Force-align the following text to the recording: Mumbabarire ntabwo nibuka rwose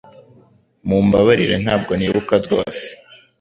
Mumbabarire 0.87 1.55
ntabwo 1.63 1.91
nibuka 1.95 2.33
rwose 2.45 2.85